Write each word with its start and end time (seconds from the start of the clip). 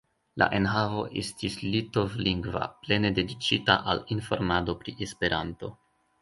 La 0.41 0.45
enhavo 0.59 1.01
estis 1.21 1.57
litovlingva, 1.65 2.61
plene 2.87 3.11
dediĉita 3.19 3.77
al 3.93 4.03
informado 4.17 4.77
pri 4.81 4.97
Esperanto. 5.09 5.71